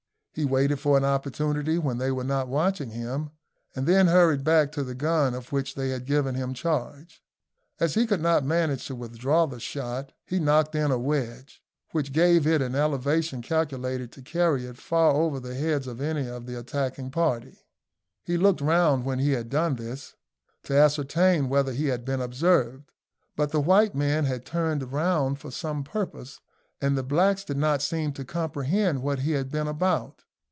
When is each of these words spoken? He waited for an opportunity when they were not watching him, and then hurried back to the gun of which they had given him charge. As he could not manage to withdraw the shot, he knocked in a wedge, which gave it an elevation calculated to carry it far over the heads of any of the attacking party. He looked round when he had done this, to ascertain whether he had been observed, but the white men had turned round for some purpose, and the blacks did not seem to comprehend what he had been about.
He 0.33 0.45
waited 0.45 0.79
for 0.79 0.95
an 0.95 1.03
opportunity 1.03 1.77
when 1.77 1.97
they 1.97 2.09
were 2.09 2.23
not 2.23 2.47
watching 2.47 2.91
him, 2.91 3.31
and 3.75 3.85
then 3.85 4.07
hurried 4.07 4.45
back 4.45 4.71
to 4.71 4.81
the 4.81 4.95
gun 4.95 5.33
of 5.33 5.51
which 5.51 5.75
they 5.75 5.89
had 5.89 6.05
given 6.05 6.35
him 6.35 6.53
charge. 6.53 7.21
As 7.81 7.95
he 7.95 8.07
could 8.07 8.21
not 8.21 8.45
manage 8.45 8.87
to 8.87 8.95
withdraw 8.95 9.45
the 9.45 9.59
shot, 9.59 10.13
he 10.25 10.39
knocked 10.39 10.73
in 10.73 10.89
a 10.89 10.97
wedge, 10.97 11.61
which 11.91 12.13
gave 12.13 12.47
it 12.47 12.61
an 12.61 12.75
elevation 12.75 13.41
calculated 13.41 14.09
to 14.13 14.21
carry 14.21 14.65
it 14.65 14.77
far 14.77 15.11
over 15.11 15.37
the 15.37 15.53
heads 15.53 15.85
of 15.85 15.99
any 15.99 16.25
of 16.29 16.45
the 16.45 16.57
attacking 16.57 17.11
party. 17.11 17.59
He 18.23 18.37
looked 18.37 18.61
round 18.61 19.03
when 19.03 19.19
he 19.19 19.31
had 19.33 19.49
done 19.49 19.75
this, 19.75 20.15
to 20.63 20.73
ascertain 20.77 21.49
whether 21.49 21.73
he 21.73 21.87
had 21.87 22.05
been 22.05 22.21
observed, 22.21 22.89
but 23.35 23.51
the 23.51 23.59
white 23.59 23.95
men 23.95 24.23
had 24.23 24.45
turned 24.45 24.93
round 24.93 25.39
for 25.39 25.51
some 25.51 25.83
purpose, 25.83 26.39
and 26.83 26.97
the 26.97 27.03
blacks 27.03 27.43
did 27.43 27.57
not 27.57 27.79
seem 27.79 28.11
to 28.11 28.25
comprehend 28.25 29.03
what 29.03 29.19
he 29.19 29.33
had 29.33 29.51
been 29.51 29.67
about. 29.67 30.23